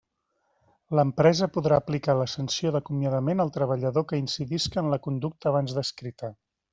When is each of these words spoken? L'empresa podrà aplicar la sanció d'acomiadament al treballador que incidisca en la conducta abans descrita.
L'empresa 0.99 1.47
podrà 1.57 1.77
aplicar 1.81 2.15
la 2.21 2.25
sanció 2.33 2.71
d'acomiadament 2.77 3.43
al 3.45 3.51
treballador 3.61 4.07
que 4.13 4.23
incidisca 4.25 4.83
en 4.85 4.89
la 4.97 5.03
conducta 5.09 5.53
abans 5.55 5.77
descrita. 5.81 6.33